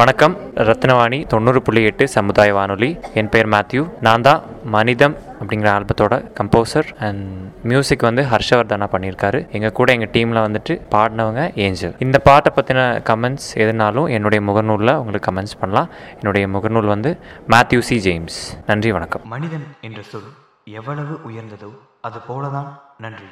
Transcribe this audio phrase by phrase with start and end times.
[0.00, 2.98] வணக்கம் ரத்னவாணி தொண்ணூறு புள்ளி எட்டு சமுதாய வானொலி.
[3.14, 3.92] என் பேர் மேத்யூ.
[4.00, 9.50] நான் தான் மனிதம் அப்படிங்கிற ஆல்பத்தோட கம்போசர் அண்ட் மியூசிக் வந்து ஹர்ஷவர்தனா பண்ணியிருக்காரு.
[9.50, 11.94] எங்கள் கூட எங்கள் டீமில் வந்துட்டு பாடினவங்க ஏஞ்சல்.
[11.98, 15.88] இந்த பாட்டை பற்றின கமெண்ட்ஸ் எதுனாலும் என்னுடைய முகநூலில் உங்களுக்கு கமெண்ட்ஸ் பண்ணலாம்.
[16.14, 17.98] என்னுடைய முகநூல் வந்து மேத்யூ சி.
[17.98, 18.58] ஜேம்ஸ்.
[18.66, 19.22] நன்றி வணக்கம்.
[19.24, 20.22] மனிதன் என்ற சொல்
[20.64, 22.80] எவ்வளவு உயர்ந்ததோ அது போலதான்.
[22.98, 23.24] நன்றி.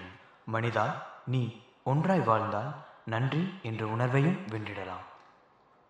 [0.53, 0.85] மனிதா
[1.27, 2.75] நீ ஒன்றாய் வாழ்ந்தால்
[3.05, 5.05] நன்றி என்ற உணர்வையும் வென்றிடலாம்.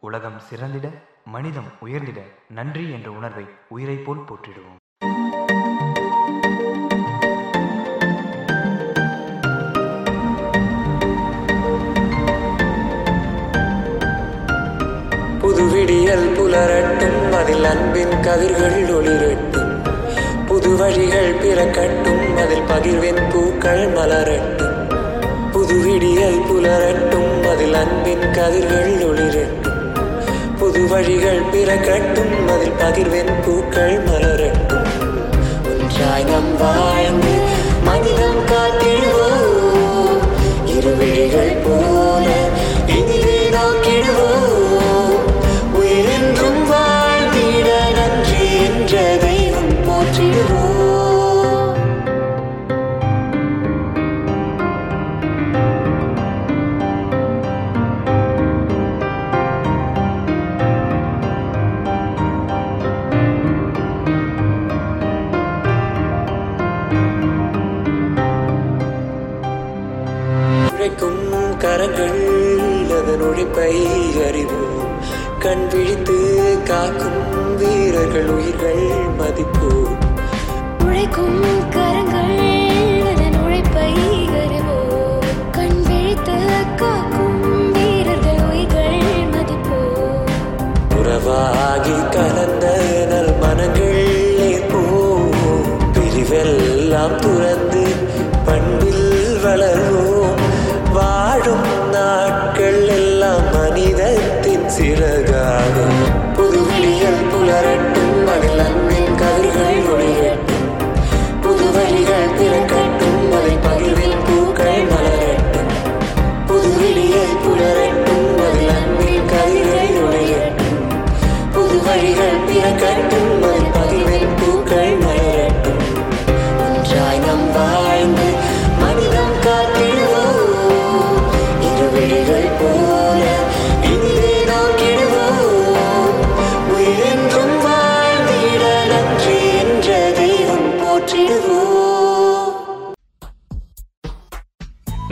[0.01, 0.89] உலகம் சிறந்திட
[1.25, 4.77] மனிதம் உயர்ந்திட நன்றி என்ற உணர்வை உயிரைப் போல் போற்றிடுவோம்.
[15.41, 19.72] புதுவிடியல் புலரட்டும் அதில் அன்பின் கதிர்கள் ஒளிரட்டும்.
[20.46, 24.77] புது வழிகள் பிறக்கட்டும் அதில் பகிர்வின் பூக்கள் மலரட்டும்.
[25.53, 29.68] புதுவிடியல் புலரட்டும் அதில் அன்பின் கதிர்கள் ஒளிரட்டும்.
[30.79, 32.34] புது வழிகள் பிறக்கட்டும்.
[32.47, 34.89] அதில் பகிர்வின் பூக்கள் மலரட்டும்.
[35.64, 37.34] ஒன்றாய் நம் வாழ்ந்து
[37.84, 40.22] மனிதம் காத்திடுவோம்
[40.67, 41.97] இருவிழிகள் போ
[70.89, 72.20] உழைக்கும் கரங்கள்
[72.84, 73.72] அதன் உழைப்பை
[74.28, 74.92] அறிவோம்.
[75.39, 76.17] கண் விழித்து
[76.64, 78.84] காக்கும் வீரர்கள் உயிர்கள்
[79.19, 79.92] மதிப்போம்.
[80.84, 82.39] உழைக்கும் கரங்கள்
[83.12, 83.92] அதன் உழைப்பை
[84.42, 85.25] அறிவோம்.
[85.53, 86.39] கண் விழித்து
[86.77, 88.98] காக்கும் வீரர்கள் உயிர்கள்
[89.30, 90.27] மதிப்போம்.
[90.98, 92.67] உறவாகி கலந்த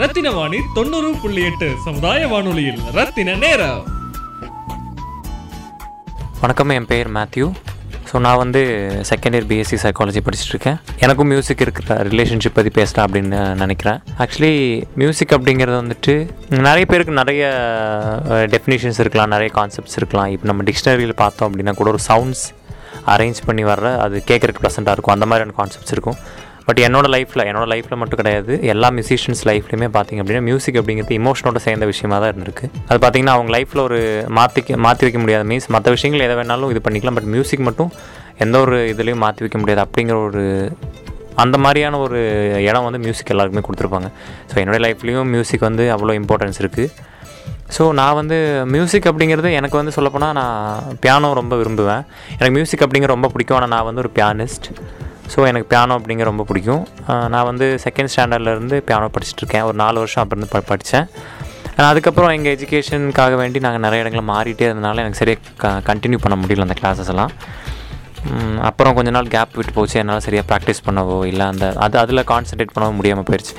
[0.01, 2.81] ரத்தின வாணி தொண்ணூறு புள்ளி எட்டு சமுதாய வானொலியில்.
[2.97, 3.85] ரத்தின நேரம்.
[6.43, 7.47] வணக்கம் என் பெயர் மேத்யூ.
[8.11, 8.63] ஸோ நான் வந்து
[9.11, 10.79] செகண்ட் இயர் பிஎஸ்சி சைக்காலஜி படிச்சுட்ருக்கேன்.
[11.05, 13.99] எனக்கும் மியூசிக் இருக்கிற ரிலேஷன்ஷிப் பற்றி பேசலாம் அப்படின்னு நினைக்கிறேன்.
[14.25, 14.55] ஆக்சுவலி
[15.03, 16.15] மியூசிக் அப்படிங்கிறது வந்துட்டு
[16.69, 17.43] நிறைய பேருக்கு நிறைய
[18.57, 20.31] டெஃபினிஷன்ஸ் இருக்கலாம் நிறைய கான்செப்ட்ஸ் இருக்கலாம்.
[20.37, 22.47] இப்போ நம்ம டிக்ஷனரியில் பார்த்தோம் அப்படின்னா கூட ஒரு சவுண்ட்ஸ்
[23.15, 25.17] அரேஞ்ச் பண்ணி வர்ற அது கேட்குறதுக்கு ப்ளசண்ட்டாக இருக்கும்.
[25.19, 26.19] அந்த மாதிரியான கான்செப்ட்ஸ் இருக்கும்.
[26.67, 28.53] பட் என்னோட லைஃப்பில் என்னோட லைஃப்பில் மட்டும் கிடையாது.
[28.73, 32.67] எல்லா மியூசிஷியன்ஸ் லைஃப்லையுமே பார்த்தீங்க அப்படின்னா மியூசிக் அப்படிங்கிறது இமோஷனோட சேர்ந்த விஷயமாக தான் இருந்திருக்கு.
[32.89, 33.99] அது பார்த்தீங்கன்னா அவங்க லைஃப்பில் ஒரு
[34.39, 37.19] மாற்றிக்க மாற்றி வைக்க முடியாத மீன்ஸ் மற்ற விஷயங்கள் எதை வேணாலும் இது பண்ணிக்கலாம்.
[37.19, 37.91] பட் மியூசிக் மட்டும்
[38.45, 39.83] எந்த ஒரு இதுலேயும் மாற்றி வைக்க முடியாது.
[39.87, 40.45] அப்படிங்கிற ஒரு
[41.45, 42.19] அந்த மாதிரியான ஒரு
[42.69, 44.09] இடம் வந்து மியூசிக் எல்லாருக்குமே கொடுத்துருப்பாங்க.
[44.51, 47.15] ஸோ என்னுடைய லைஃப்லேயும் மியூசிக் வந்து அவ்வளோ இம்பார்ட்டன்ஸ் இருக்குது
[47.75, 48.37] ஸோ நான் வந்து
[48.75, 52.03] மியூசிக் அப்படிங்கிறது எனக்கு வந்து சொல்லப்போனால் நான் பியானோ ரொம்ப விரும்புவேன்.
[52.37, 53.57] எனக்கு மியூசிக் அப்படிங்கிற ரொம்ப பிடிக்கும்.
[53.59, 54.67] ஆனால் நான் வந்து ஒரு பியானிஸ்ட்
[55.33, 56.83] ஸோ எனக்கு பியானோ அப்படிங்கிற ரொம்ப பிடிக்கும்.
[57.33, 61.07] நான் வந்து செகண்ட் ஸ்டாண்டர்ட்லேருந்து பியானோ படிச்சுட்ருக்கேன் ஒரு நாலு வருஷம் அப்புறம் ப படித்தேன்
[61.89, 66.67] அதுக்கப்புறம் எங்கள் எஜுகேஷனுக்காக வேண்டி நாங்கள் நிறைய இடங்களில் மாறிட்டே இருந்தனால எனக்கு சரியாக க கண்டினியூ பண்ண முடியல
[66.67, 67.33] அந்த கிளாஸஸ் எல்லாம்.
[68.69, 69.97] அப்புறம் கொஞ்ச நாள் கேப் விட்டு போச்சு.
[70.03, 73.55] என்னால் சரியாக ப்ராக்டிஸ் பண்ணவோ இல்லை அந்த அது அதில் கான்சன்ட்ரேட் பண்ணவும் முடியாமல் போயிடுச்சு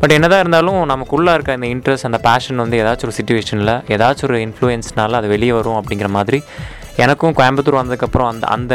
[0.00, 4.38] பட் என்னதான் இருந்தாலும் நமக்குள்ளே இருக்க அந்த இன்ட்ரெஸ்ட் அந்த பேஷன் வந்து ஏதாச்சும் ஒரு சுச்சுவேஷனில் ஏதாச்சும் ஒரு
[4.46, 6.38] இன்ஃப்ளூயன்ஸ்னால அது வெளியே வரும் அப்படிங்கிற மாதிரி
[6.96, 8.74] எனக்கும் கோயம்புத்தூர் வந்ததுக்கப்புறம் அந்த அந்த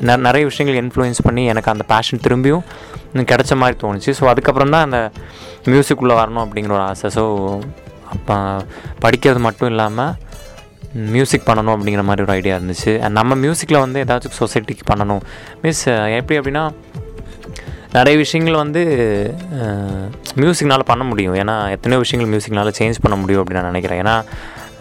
[0.00, 2.64] நெ- நிறைய விஷயங்கள் இன்ஃப்ளூயன்ஸ் பண்ணி எனக்கு அந்த பேஷன் திரும்பியும்
[3.24, 4.10] கிடைச்ச மாதிரி தோணுச்சு.
[4.18, 4.98] ஸோ அதுக்கப்புறம் தான் அந்த
[5.64, 7.10] மியூசிக்குள்ளே வரணும் அப்படிங்கிற ஒரு ஆசை.
[7.14, 7.24] ஸோ
[8.10, 8.34] அப்போ
[9.02, 10.14] படிக்கிறது மட்டும் இல்லாமல்
[11.12, 13.08] மியூசிக் பண்ணணும் அப்படிங்கிற மாதிரி ஒரு ஐடியா இருந்துச்சு.
[13.08, 15.22] நம்ம மியூசிக்கில் வந்து ஏதாச்சும் சொசைட்டிக்கு பண்ணணும்.
[15.62, 15.84] மீன்ஸ்
[16.16, 16.64] எப்படி அப்படின்னா
[17.92, 18.80] நிறைய விஷயங்கள் வந்து
[20.36, 21.34] மியூசிக்னால் பண்ண முடியும்.
[21.34, 24.06] ஏன்னா எத்தனையோ விஷயங்கள் மியூசிக்னால் சேஞ்ச் பண்ண முடியும் அப்படின்னு நான் நினைக்கிறேன்.
[24.06, 24.16] ஏன்னா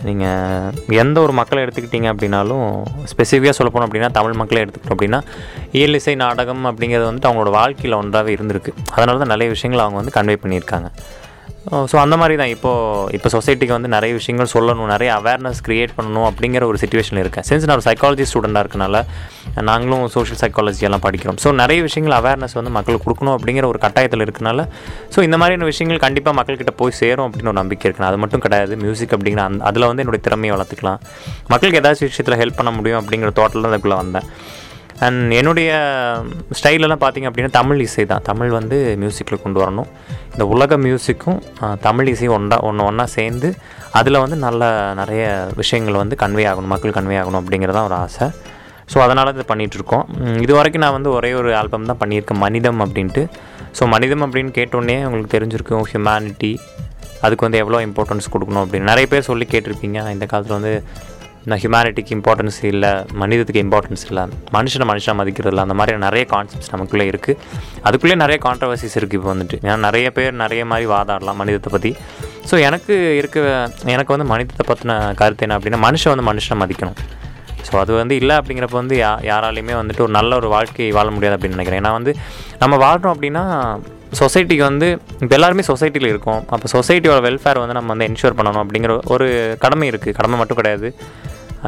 [0.03, 2.65] நீங்கள் எந்த ஒரு மக்களை எடுத்துக்கிட்டீங்க அப்படின்னாலும்
[3.11, 5.19] ஸ்பெசிஃபிக்காக சொல்ல போனோம் அப்படின்னா தமிழ் மக்களை எடுத்துக்கிட்டோம் அப்படின்னா
[5.73, 8.73] இயலிசை நாடகம் அப்படிங்கிறது வந்துட்டு அவங்களோட வாழ்க்கையில் ஒன்றாகவே இருந்திருக்கு.
[8.91, 10.89] அதனால தான் நிறைய விஷயங்கள் அவங்க வந்து கன்வே பண்ணியிருக்காங்க.
[11.69, 12.51] Oh, ஸோ அந்த மாதிரி தான்.
[12.55, 17.45] இப்போது இப்போ சொசைட்டிக்கு வந்து நிறைய விஷயங்கள் சொல்லணும் நிறைய அவேர்னஸ் க்ரியேட் பண்ணணும் அப்படிங்கிற ஒரு சுச்சுவேஷனில் இருக்கேன்.
[17.47, 19.01] சின்ஸ் நான் ஒரு சைக்காலஜி ஸ்டூடெண்ட்டாக இருக்கனால
[19.69, 21.39] நாங்களும் சோஷியல் சைக்காலஜி எல்லாம் படிக்கிறோம்.
[21.43, 24.65] ஸோ நிறைய விஷயங்கள் அவேர்னஸ் வந்து மக்களுக்கு கொடுக்கணும் அப்படிங்கிற ஒரு கட்டாயத்தில் இருக்கனால
[25.15, 28.05] ஸோ இந்த மாதிரியான விஷயங்கள் கண்டிப்பாக மக்கள்கிட்ட போய் சேரும் அப்படின்னு ஒரு நம்பிக்கை இருக்கு.
[28.11, 31.01] அது மட்டும் கிடையாது மியூசிக் அப்படிங்கிற அந்த அதில் வந்து என்னுடைய திறமையை வளர்த்துக்கலாம்.
[31.53, 34.29] மக்களுக்கு ஏதாச்சும் விஷயத்தில் ஹெல்ப் பண்ண முடியும் அப்படிங்கிற தோட்டில் தான் அதுக்குள்ளே வந்தேன்.
[35.05, 35.69] அண்ட் என்னுடைய
[36.57, 38.23] ஸ்டைலெல்லாம் பார்த்தீங்க அப்படின்னா தமிழ் இசை தான்.
[38.29, 39.89] தமிழ் வந்து மியூசிக்கில் கொண்டு வரணும்.
[40.33, 41.39] இந்த உலக மியூசிக்கும்
[41.87, 43.49] தமிழ் இசையும் ஒன்றா ஒன்று ஒன்றா சேர்ந்து
[43.99, 45.23] அதில் வந்து நல்ல நிறைய
[45.61, 48.27] விஷயங்கள் வந்து கன்வே ஆகணும் மக்கள் கன்வே ஆகணும் அப்படிங்கிறதான் ஒரு ஆசை.
[48.91, 50.05] ஸோ அதனால் இது பண்ணிகிட்ருக்கோம்
[50.43, 53.23] இது வரைக்கும் நான் வந்து ஒரே ஒரு ஆல்பம் தான் பண்ணியிருக்கேன் மனிதம் அப்படின்ட்டு.
[53.77, 56.51] ஸோ மனிதம் அப்படின்னு கேட்டோடனே உங்களுக்கு தெரிஞ்சிருக்கும் ஹியூமனிட்டி
[57.25, 58.89] அதுக்கு வந்து எவ்வளோ இம்பார்ட்டன்ஸ் கொடுக்கணும் அப்படின்னு.
[58.91, 60.73] நிறைய பேர் சொல்லி கேட்டிருப்பீங்க இந்த காலத்தில் வந்து
[61.49, 62.89] நான் ஹியூமனிட்டிக்கு இம்பார்ட்டன்ஸ் இல்லை
[63.21, 64.23] மனிதத்துக்கு இம்பார்ட்டன்ஸ் இல்லை
[64.55, 67.37] மனுஷனை மனுஷனை மதிக்கிறது இல்லை அந்த மாதிரி நிறைய கான்செப்ட்ஸ் நமக்குள்ளே இருக்குது
[67.87, 69.57] அதுக்குள்ளே நிறைய கான்ட்ரவர்சிஸ் இருக்குது இப்போ வந்துட்டு.
[69.65, 71.91] ஏன்னா நிறைய பேர் நிறைய மாதிரி வாதாடலாம் மனிதத்தை பற்றி
[72.49, 73.37] ஸோ எனக்கு இருக்க
[73.95, 76.97] எனக்கு வந்து மனிதத்தை பற்றின கருத்து என்ன அப்படின்னா மனுஷன் வந்து மனுஷனை மதிக்கணும்.
[77.67, 81.35] ஸோ அது வந்து இல்லை அப்படிங்கிறப்ப வந்து யா யாராலையுமே வந்துட்டு ஒரு நல்ல ஒரு வாழ்க்கையை வாழ முடியாது
[81.37, 81.81] அப்படின்னு நினைக்கிறேன்.
[81.83, 82.11] ஏன்னா வந்து
[82.63, 83.43] நம்ம வாழ்கிறோம் அப்படின்னா
[84.19, 84.87] சொசைட்டிக்கு வந்து
[85.23, 86.41] இப்போ எல்லாருமே சொசைட்டியில் இருக்கோம்.
[86.55, 89.25] அப்போ சொசைட்டியோட வெல்ஃபேர் வந்து நம்ம வந்து என்ஷூர் பண்ணணும் அப்படிங்கிற ஒரு
[89.63, 90.89] கடமை இருக்குது கடமை மட்டும் கிடையாது.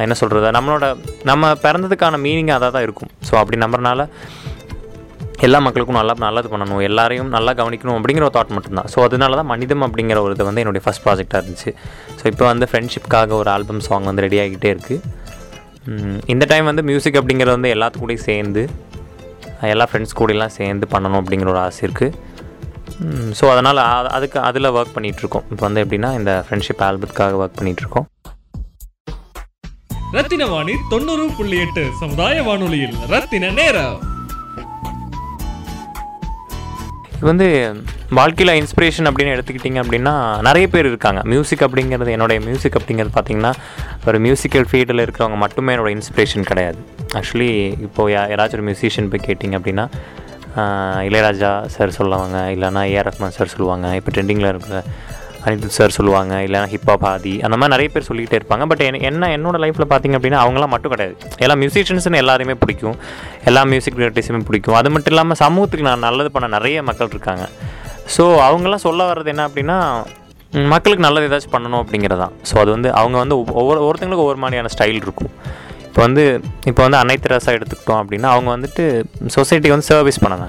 [0.06, 0.86] என்ன சொல்கிறது நம்மளோட
[1.30, 3.12] நம்ம பிறந்ததுக்கான மீனிங் அதாக தான் இருக்கும்.
[3.28, 4.02] ஸோ அப்படி நம்புறனால
[5.48, 6.82] எல்லா மக்களுக்கும் நல்லா நல்லது பண்ணணும்.
[6.88, 8.90] எல்லாரையும் நல்லா கவனிக்கணும் அப்படிங்கிற ஒரு தாட் மட்டும்தான்.
[8.94, 11.72] ஸோ அதனால தான் மனிதம் அப்படிங்கிற ஒரு இது வந்து என்னுடைய ஃபஸ்ட் ப்ராஜெக்டாக இருந்துச்சு.
[12.20, 15.18] ஸோ இப்போ வந்து ஃப்ரெண்ட்ஷிப்காக ஒரு ஆல்பம் சாங் வந்து ரெடி ஆகிக்கிட்டே இருக்குது
[16.34, 18.64] இந்த டைம் வந்து மியூசிக் அப்படிங்கிறது வந்து எல்லாத்துக்கூடையும் சேர்ந்து
[19.74, 22.28] எல்லா ஃப்ரெண்ட்ஸ் கூடலாம் சேர்ந்து பண்ணணும் அப்படிங்கிற ஒரு ஆசை இருக்குது
[23.40, 23.82] ஸோ அதனால்
[24.18, 28.08] அதுக்கு அதில் ஒர்க் பண்ணிகிட்ருக்கோம் இப்போ வந்து எப்படின்னா இந்த ஃப்ரெண்ட்ஷிப் ஆல்பத்துக்காக ஒர்க் பண்ணிகிட்ருக்கோம்
[30.16, 33.98] ரத்தின வாணி தொண்ணூறு புள்ளி எட்டு சமுதாய வானொலியில் ரத்தின நேரம்.
[37.16, 37.48] இது வந்து
[38.18, 40.14] வாழ்க்கையில் இன்ஸ்பிரேஷன் அப்படின்னு எடுத்துக்கிட்டிங்க அப்படின்னா
[40.48, 41.22] நிறைய பேர் இருக்காங்க.
[41.34, 43.54] மியூசிக் அப்படிங்கிறது என்னுடைய மியூசிக் அப்படிங்கிறது பார்த்திங்கன்னா
[44.08, 46.80] ஒரு மியூசிக்கல் ஃபீல்டில் இருக்கிறவங்க மட்டுமே என்னோட இன்ஸ்பிரேஷன் கிடையாது.
[47.20, 47.52] ஆக்சுவலி
[47.88, 49.88] இப்போது யா யாராச்சும் ஒரு மியூசிஷியன் போய் கேட்டிங்க அப்படின்னா
[51.10, 54.80] இளையராஜா சார் சொல்லுவாங்க இல்லைன்னா ஏஆர் ரஹ்மான் சார் சொல்லுவாங்க இப்போ ட்ரெண்டிங்கில் இருக்கிற
[55.46, 58.64] அனிருத் சார் சொல்லுவாங்க இல்லைனா ஹிப்ஹாப் ஆதி அந்த மாதிரி நிறைய பேர் சொல்லிக்கிட்டே இருப்பாங்க.
[58.72, 61.16] பட் என்ன என்னோட லைஃப்பில் பார்த்தீங்க அப்படின்னா அவங்களாம் மட்டும் கிடையாது.
[61.46, 62.98] எல்லா மியூசிஷியன்ஸ்னு எல்லாருமே பிடிக்கும்.
[63.52, 64.78] எல்லா மியூசிக் கிரியேட்டிவ்ஸுமே பிடிக்கும்.
[64.80, 67.46] அது மட்டும் இல்லாமல் சமூகத்துக்கு நான் நல்லது பண்ண நிறைய மக்கள் இருக்காங்க.
[68.16, 69.78] ஸோ அவங்கெல்லாம் சொல்ல வர்றது என்ன அப்படின்னா
[70.74, 74.72] மக்களுக்கு நல்லது ஏதாச்சும் பண்ணணும் அப்படிங்கிறது தான் ஸோ அது வந்து அவங்க வந்து ஒவ்வொரு ஒவ்வொருத்தங்களுக்கும் ஒவ்வொரு மாதிரியான
[74.76, 75.32] ஸ்டைல் இருக்கும்.
[75.90, 76.24] இப்போ வந்து
[76.70, 78.84] இப்போ வந்து அன்னை தெரசா எடுத்துக்கிட்டோம் அப்படின்னா அவங்க வந்துட்டு
[79.36, 80.48] சொசைட்டி வந்து சர்வீஸ் பண்ணாங்க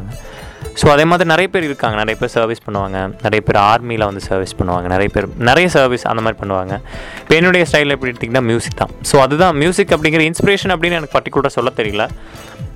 [0.81, 1.97] ஸோ அதே மாதிரி நிறைய பேர் இருக்காங்க.
[2.03, 2.99] நிறைய பேர் சர்வீஸ் பண்ணுவாங்க.
[3.25, 4.87] நிறைய பேர் ஆர்மியில் வந்து சர்வீஸ் பண்ணுவாங்க.
[4.94, 6.75] நிறைய பேர் நிறைய சர்வீஸ் அந்த மாதிரி பண்ணுவாங்க.
[7.23, 8.93] இப்போ என்னுடைய ஸ்டைலில் எப்படி எடுத்திங்கன்னா மியூசிக் தான்.
[9.11, 12.06] ஸோ அதுதான் மியூசிக் அப்படிங்கிற இன்ஸ்பிரேஷன் அப்படின்னு எனக்கு பர்டிகுலராக சொல்ல தெரியல.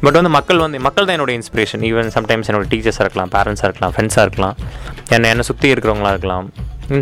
[0.04, 3.94] பட் வந்து மக்கள் வந்து மக்கள் தான் என்னோடய இன்ஸ்பிரேஷன் ஈவன் சம்டைம்ஸ் என்னோடய டீச்சர்ஸாக இருக்கலாம் பேரண்ட்ஸாக இருக்கலாம்
[3.96, 4.56] ஃப்ரெண்ட்ஸாக இருக்கலாம்.
[5.14, 6.46] என்னை என்னை சுற்றி இருக்கிறவங்களா இருக்கலாம்.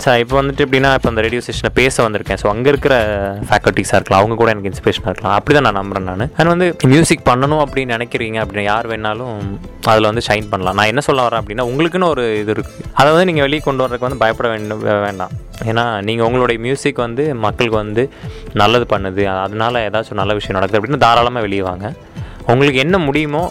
[0.05, 2.39] சார் இப்போ வந்துட்டு எப்படின்னா இப்போ அந்த ரேடியோ ஸ்டேஷனில் பேச வந்திருக்கேன்.
[2.43, 2.95] ஸோ அங்கே இருக்கிற
[3.49, 5.35] ஃபேக்கல்ட்டிஸாக இருக்கலாம் அவங்க கூட எனக்கு இன்ஸ்பிரேஷனாக இருக்கலாம்.
[5.39, 6.23] அப்படி தான் நான் நம்புறேன் நான்.
[6.39, 9.39] அண்ட் வந்து மியூசிக் பண்ணணும் அப்படின்னு நினைக்கிறீங்க அப்படின்னு யார் வேணாலும்
[9.93, 10.77] அதில் வந்து ஷைன் பண்ணலாம்.
[10.81, 14.09] நான் என்ன சொல்ல வரேன் அப்படின்னா உங்களுக்குன்னு ஒரு இது இருக்குது அதை வந்து நீங்கள் வெளியே கொண்டு வரதுக்கு
[14.09, 15.33] வந்து பயப்பட வேண்டும் வேண்டாம்.
[15.71, 18.05] ஏன்னா நீங்கள் உங்களுடைய மியூசிக் வந்து மக்களுக்கு வந்து
[18.63, 19.25] நல்லது பண்ணுது.
[19.45, 21.89] அதனால் ஏதாச்சும் நல்ல விஷயம் நடக்குது அப்படின்னு தாராளமாக வெளியே வாங்க.
[22.53, 23.43] உங்களுக்கு என்ன முடியுமோ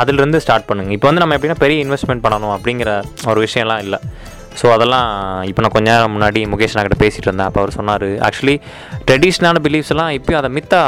[0.00, 2.90] அதிலிருந்து ஸ்டார்ட் பண்ணுங்கள் இப்போ வந்து நம்ம எப்படின்னா பெரிய இன்வெஸ்ட்மெண்ட் பண்ணணும் அப்படிங்கிற
[3.30, 4.00] ஒரு விஷயம்லாம் இல்லை.
[4.60, 5.08] ஸோ அதெல்லாம்
[5.50, 7.48] இப்போ நான் கொஞ்ச நேரம் முன்னாடி முகேஷ் நான் கிட்ட பேசிகிட்டு இருந்தேன்.
[7.50, 8.56] அப்போ அவர் சொன்னார் ஆக்சுவலி
[9.08, 10.12] ட்ரெடிஷ்னலான பிலீஃப்ஸ் எல்லாம்
[10.42, 10.82] அதை மித்தா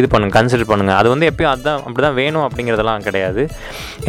[0.00, 3.42] இது பண்ணுங்க கன்சிடர் பண்ணுங்கள் அது வந்து எப்பயும் அதுதான் அப்படி தான் வேணும் அப்படிங்கிறதெல்லாம் கிடையாது.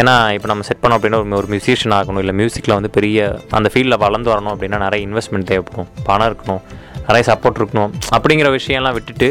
[0.02, 3.26] ஏன்னா இப்போ நம்ம செட் பண்ணோம் அப்படின்னா ஒரு ஒரு மியூசிஷியன் ஆகணும் இல்லை மியூசிக்கில் வந்து பெரிய
[3.60, 5.90] அந்த ஃபீல்டில் வளர்ந்து வரணும் அப்படின்னா நிறைய இன்வெஸ்ட்மெண்ட் தேவைப்படும்.
[6.10, 6.64] பணம் இருக்கணும்.
[7.08, 9.28] நிறைய சப்போர்ட் இருக்கணும் அப்படிங்கிற விஷயம்லாம் விட்டுட்டு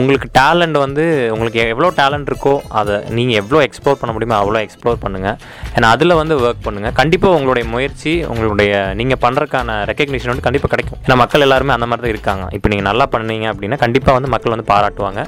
[0.00, 1.04] உங்களுக்கு டேலண்ட் வந்து
[1.34, 5.36] உங்களுக்கு எவ்வளோ டேலண்ட் இருக்கோ அதை நீங்கள் எவ்வளோ எக்ஸ்ப்ளோர் பண்ண முடியுமோ அவ்வளோ எக்ஸ்ப்ளோர் பண்ணுங்கள்
[5.76, 11.00] ஏன்னா அதில் வந்து ஒர்க் பண்ணுங்கள் கண்டிப்பாக உங்களுடைய முயற்சி உங்களுடைய நீங்கள் பண்ணுறதுக்கான ரெக்கக்னிஷன் வந்து கண்டிப்பாக கிடைக்கும்.
[11.06, 12.46] ஏன்னா மக்கள் எல்லாருமே அந்த மாதிரி தான் இருக்காங்க.
[12.58, 15.22] இப்போ நீங்கள் நல்லா பண்ணீங்க அப்படின்னா கண்டிப்பாக வந்து மக்கள் வந்து பாராட்டுவாங்க.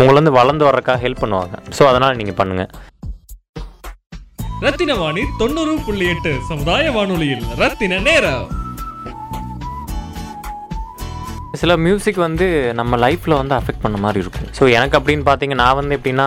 [0.00, 1.56] உங்களை வந்து வளர்ந்து வர்றதுக்காக ஹெல்ப் பண்ணுவாங்க.
[1.78, 2.70] ஸோ அதனால் நீங்கள் பண்ணுங்கள்
[4.66, 8.46] ரத்தின வாணி தொண்ணூறு புள்ளி எட்டு சமுதாய வானொலியில் ரத்தின நேரம்.
[11.62, 12.46] சில மியூசிக் வந்து
[12.78, 14.48] நம்ம லைஃப்பில் வந்து அஃபெக்ட் பண்ண மாதிரி இருக்கும்.
[14.58, 16.26] ஸோ எனக்கு அப்படின்னு பார்த்தீங்க நான் வந்து எப்படின்னா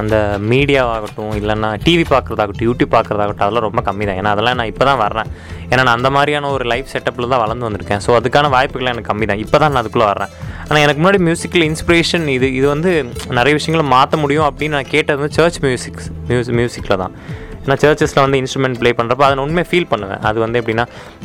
[0.00, 0.16] அந்த
[0.52, 5.00] மீடியாவாகட்டும் இல்லைன்னா டிவி பார்க்குறதாகட்டும் யூடியூப் பார்க்குறதாகட்டும் அதெல்லாம் ரொம்ப கம்மி தான் ஏன்னா அதெல்லாம் நான் இப்போ தான்
[5.04, 5.30] வர்றேன்.
[5.70, 8.02] ஏன்னா நான் அந்த மாதிரியான ஒரு லைஃப் செட்டப்பில் தான் வளர்ந்து வந்திருக்கேன்.
[8.06, 10.32] ஸோ அதுக்கான வாய்ப்புகள் எனக்கு கம்மி தான் இப்போ தான் நான் அதுக்குள்ளே வர்றேன்.
[10.68, 12.90] ஆனால் எனக்கு முன்னாடி மியூசிக்கில் இன்ஸ்பிரேஷன் இது இது வந்து
[13.38, 17.14] நிறைய விஷயங்களை மாற்ற முடியும் அப்படின்னு நான் கேட்டது வந்து சர்ச் மியூசிக்ஸ் மியூசிக் மியூசிக்கில் தான்.
[17.64, 20.20] ஏன்னா சர்ச்சஸில் வந்து இன்ஸ்ட்ருமெண்ட் ப்ளே பண்ணுறப்ப அதை உண்மையை ஃபீல் பண்ணுவேன்.
[20.28, 20.84] அது வந்து எப்படின்னா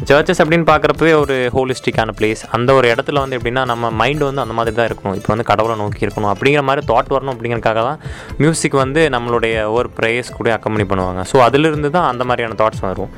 [0.09, 4.55] சர்ச்சஸ் அப்படின்னு பார்க்குறப்பவே ஒரு ஹோலிஸ்டிக்கான பிளேஸ் அந்த ஒரு இடத்துல வந்து எப்படின்னா நம்ம மைண்டு வந்து அந்த
[4.59, 5.17] மாதிரி தான் இருக்கணும்.
[5.21, 7.99] இப்போ வந்து கடவுளை நோக்கி இருக்கணும் அப்படிங்கிற மாதிரி தாட் வரணும் அப்படிங்கிறதுக்காக தான்
[8.43, 11.23] மியூசிக் வந்து நம்மளுடைய ஒரு ப்ரேயர்ஸ் கூட அக்கம்பனி பண்ணுவாங்க.
[11.33, 13.13] ஸோ அதிலிருந்து தான் அந்த மாதிரியான தாட்ஸ் வரும்.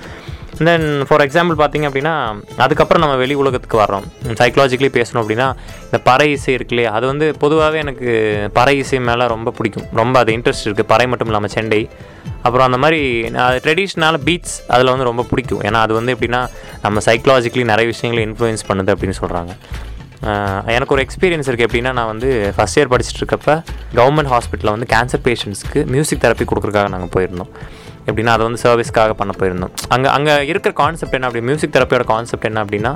[0.66, 2.14] தென் ஃபார் எக்ஸாம்பிள் பார்த்தீங்க அப்படின்னா
[2.64, 4.06] அதுக்கப்புறம் நம்ம வெளி உலகத்துக்கு வர்றோம்.
[4.40, 5.48] சைக்கலாஜிக்கலி பேசணும் அப்படின்னா
[5.88, 6.92] இந்த பறை இசை இருக்கு இல்லையா?
[6.98, 8.08] அது வந்து பொதுவாகவே எனக்கு
[8.58, 9.86] பறை இசை மேலே ரொம்ப பிடிக்கும்.
[10.02, 11.82] ரொம்ப அது இன்ட்ரெஸ்ட் இருக்குது பறை மட்டும் இல்லாமல் செண்டை.
[12.46, 13.02] அப்புறம் அந்த மாதிரி
[13.66, 15.62] ட்ரெடிஷ்னலான பீட்ஸ் அதில் வந்து ரொம்ப பிடிக்கும்.
[15.68, 16.42] ஏன்னா அது வந்து எப்படின்னா
[16.86, 19.54] நம்ம சைக்கலாஜிக்கலி நிறைய விஷயங்களை இன்ஃப்ளூயன்ஸ் பண்ணுது அப்படின்னு சொல்கிறாங்க
[20.76, 23.52] எனக்கு ஒரு எக்ஸ்பீரியன்ஸ் இருக்குது எப்படின்னா நான் வந்து ஃபஸ்ட் இயர் படிச்சுட்டு இருக்கப்ப
[24.00, 27.52] கவர்மெண்ட் ஹாஸ்பிட்டலில் வந்து கேன்சர் பேஷண்ட்ஸ்க்கு மியூசிக் தெரப்பி கொடுக்குறதுக்காக நாங்கள் போயிருந்தோம்.
[28.10, 29.74] எப்படின்னா அதை வந்து சர்வீஸ்க்காக பண்ண போயிருந்தோம்.
[29.96, 32.94] அங்கே அங்கே இருக்கிற கான்செப்ட் என்ன அப்படி மியூசிக் தெரப்பியோட கான்செப்ட் என்ன அப்படின்னா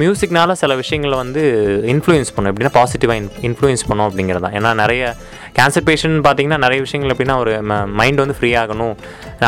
[0.00, 1.42] மியூசிக்னால சில விஷயங்களை வந்து
[1.92, 2.50] இன்ஃப்ளூயன்ஸ் பண்ணும்.
[2.52, 4.44] எப்படின்னா பாசிட்டிவாக இன் இன்ஃப்ளூயன்ஸ் பண்ணும் அப்படிங்கிறது.
[4.44, 5.02] தான் ஏன்னா நிறைய
[5.58, 7.52] கேன்சர் பேஷண்ட் பார்த்திங்கன்னா நிறைய விஷயங்கள் எப்படின்னா ஒரு
[8.00, 8.94] மைண்ட் வந்து ஃப்ரீ ஆகணும்.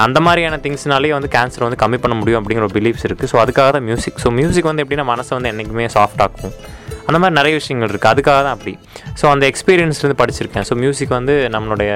[0.07, 3.69] அந்த மாதிரியான திங்ஸ்னாலே வந்து கேன்சர் வந்து கம்மி பண்ண முடியும் அப்படிங்கிற ஒரு பிலீஃப்ஸ் இருக்குது ஸோ அதுக்காக
[3.77, 6.55] தான் மியூசிக் ஸோ மியூசிக் வந்து எப்படின்னா மனசை வந்து என்றைக்குமே சாஃப்ட் ஆக்கும்.
[7.07, 8.73] அந்த மாதிரி நிறைய விஷயங்கள் இருக்குது அதுக்காக தான் அப்படி.
[9.21, 10.67] ஸோ அந்த எக்ஸ்பீரியன்ஸ்லேருந்து படிச்சிருக்கேன்.
[10.69, 11.93] ஸோ மியூசிக் வந்து நம்மளுடைய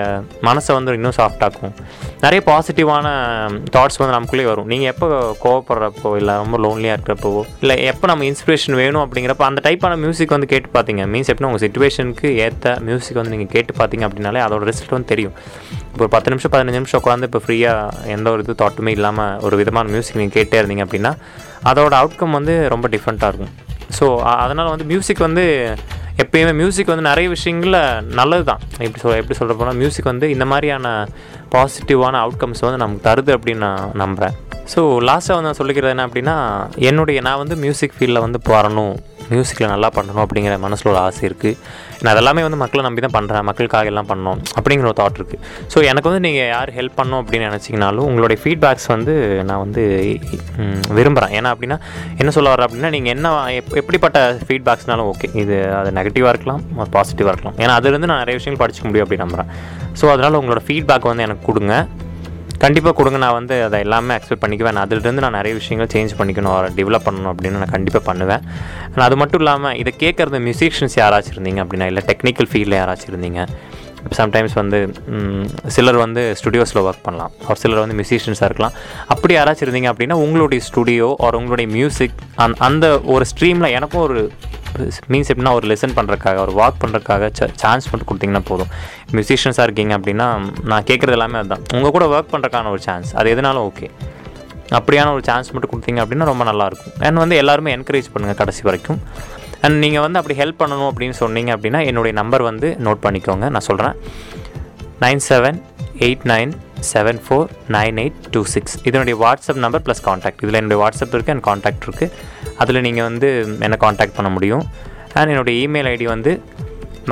[0.49, 1.73] மனசை வந்து இன்னும் சாஃப்டாக்கும்
[2.25, 3.07] நிறைய பாசிட்டிவான
[3.77, 4.69] தாட்ஸ் வந்து நமக்குள்ளேயே வரும்.
[4.73, 5.07] நீங்கள் எப்போ
[5.45, 7.31] கோவப்படுறப்போ இல்லை ரொம்ப லோன்லியாக இருக்கிறப்போ
[7.63, 11.65] இல்லை எப்போ நம்ம இன்ஸ்பிரேஷன் வேணும் அப்படிங்கிறப்ப அந்த டைப்பான மியூசிக் வந்து கேட்டு பார்த்தீங்க மீன்ஸ் எப்படின்னா உங்கள்
[11.67, 15.37] சுச்சுவேஷனுக்கு ஏற்ற மியூசிக் வந்து நீங்கள் கேட்டு பார்த்தீங்க அப்படின்னாலே அதோட ரிசல்ட் வந்து தெரியும்.
[15.91, 19.57] இப்போ ஒரு பத்து நிமிஷம் பதினஞ்சு நிமிஷம் உட்காந்து இப்போ ஃப்ரீயாக எந்த ஒரு இது தாட்டுமே இல்லாமல் ஒரு
[19.63, 21.13] விதமான மியூசிக் நீங்கள் கேட்டே இருந்தீங்க அப்படின்னா
[21.71, 23.55] அதோட அவுட்கம் வந்து ரொம்ப டிஃப்ரெண்ட்டாக இருக்கும்.
[23.91, 25.45] ஸோ அதனால் வந்து மியூசிக் வந்து
[26.19, 27.81] எப்பயுமே மியூசிக் வந்து நிறைய விஷயங்களில்
[28.11, 30.87] நல்லது தான் எப்படி சொல் எப்படி சொல்கிற போனால் மியூசிக் வந்து இந்த மாதிரியான
[31.55, 34.35] பாசிட்டிவான அவுட்கம்ஸ் வந்து நமக்கு தருது அப்படின்னு நான் நம்புகிறேன்
[34.75, 36.37] ஸோ லாஸ்ட்டாக வந்து நான் சொல்லிக்கிறது என்ன அப்படின்னா
[36.83, 38.97] என்னுடைய நான் வந்து மியூசிக் ஃபீல்டில் வந்து வரணும்
[39.31, 41.57] மியூசிக்கில் நல்லா பண்ணணும் அப்படிங்கிற மனசில் ஒரு ஆசை இருக்குது
[42.03, 45.41] நான் அதெல்லாமே வந்து மக்களை நம்பி தான் பண்ணுறேன் மக்களுக்காக எல்லாம் பண்ணணும் அப்படிங்கிற ஒரு தாட் இருக்குது
[45.73, 49.15] ஸோ எனக்கு வந்து நீங்கள் யார் ஹெல்ப் பண்ணணும் அப்படின்னு நினச்சிங்கனாலும் உங்களுடைய ஃபீட்பேக்ஸ் வந்து
[49.51, 49.83] நான் வந்து
[50.99, 51.79] விரும்புகிறேன் ஏன்னா அப்படின்னா
[52.21, 56.63] என்ன சொல்ல வர அப்படின்னா நீங்கள் என்ன எப் எப்படிப்பட்ட ஃபீட்பேக்ஸ்னாலும் ஓகே இது அது நெகட்டிவாக இருக்கலாம்
[56.97, 57.57] பாசிட்டிவாக இருக்கலாம்.
[57.63, 59.51] ஏன்னா அதுலேருந்து நான் நிறைய விஷயங்கள் படிச்சுக்க முடியும் அப்படின்னு நம்புகிறேன்
[60.01, 61.75] ஸோ அதனால் உங்களோட ஃபீட்பேக் வந்து எனக்கு கொடுங்க.
[62.63, 63.19] கண்டிப்பாக கொடுங்க.
[63.25, 64.77] நான் வந்து அதை எல்லாமே அக்செப்ட் பண்ணிக்குவேன்.
[64.77, 66.57] நான் அதுலேருந்து நான் நிறைய விஷயங்கள் சேஞ்ச் பண்ணிக்கணும்.
[66.61, 68.45] அதை டெவலப் பண்ணணும் அப்படின்னு நான் கண்டிப்பாக பண்ணுவேன்.
[69.07, 73.43] அது மட்டும் இல்லாமல் இதை கேட்குறது மியூசிஷியன்ஸ் யாராச்சும் இருந்தீங்க அப்படின்னா இல்லை டெக்னிக்கல் ஃபீல்டில் யாராச்சும் இருந்தீங்க
[74.19, 74.79] சம்டைம்ஸ் வந்து
[75.77, 77.33] சிலர் வந்து ஸ்டுடியோஸில் ஒர்க் பண்ணலாம்.
[77.49, 78.75] ஒரு சிலர் வந்து மியூசிஷியன்ஸாக இருக்கலாம்.
[79.15, 84.21] அப்படி யாராச்சும் இருந்தீங்க அப்படின்னா உங்களுடைய ஸ்டுடியோ ஒரு உங்களுடைய மியூசிக் அந் அந்த ஒரு ஸ்ட்ரீமில் எனக்கும் ஒரு
[85.13, 87.31] மீன்ஸ் எப்படின்னா ஒரு லெசன் பண்ணுறதுக்காக ஒரு வாக் பண்ணுறதுக்காக
[87.63, 88.71] சான்ஸ் மட்டும் கொடுத்தீங்கன்னா போதும்.
[89.17, 90.29] மியூசிஷியன்ஸாக இருக்கீங்க அப்படின்னா
[90.73, 93.89] நான் கேட்குறது எல்லாமே அதுதான் உங்கள் கூட ஒர்க் பண்ணுறக்கான ஒரு சான்ஸ் அது எதுனாலும் ஓகே
[94.79, 99.01] அப்படியான ஒரு சான்ஸ் மட்டும் கொடுத்தீங்க அப்படின்னா ரொம்ப நல்லாயிருக்கும் அண்ட் வந்து எல்லாருமே என்கரேஜ் பண்ணுங்கள் கடைசி வரைக்கும்.
[99.65, 103.47] அண்ட் நீங்கள் வந்து அப்படி ஹெல்ப் பண்ணணும் அப்படின்னு சொன்னீங்க அப்படின்னா என்னுடைய நம்பர் வந்து நோட் பண்ணிக்கோங்க.
[103.55, 103.97] நான் சொல்கிறேன்
[105.05, 105.59] nine seven
[106.07, 106.53] eight nine
[106.93, 111.35] seven four nine eight two six இதனுடைய வாட்ஸ்அப் நம்பர் ப்ளஸ் காண்டாக்ட் இதில் என்னுடைய வாட்ஸ்அப் இருக்குது
[111.35, 112.13] அண்ட் காண்டாக்ட் இருக்குது
[112.63, 113.29] அதில் நீங்கள் வந்து
[113.67, 114.65] என்னை காண்டாக்ட் பண்ண முடியும்?
[115.19, 116.33] அண்ட் என்னுடைய இமெயில் ஐடி வந்து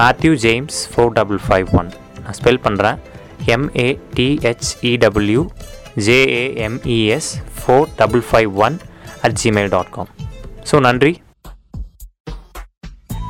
[0.00, 1.90] Matthew James four double five one
[2.22, 2.98] நான் ஸ்பெல் பண்ணுறேன்
[3.56, 5.42] M A T H E W
[6.06, 8.76] J A M E S four double five one
[9.26, 10.10] at Gmail dot com
[10.70, 11.12] so நன்றி.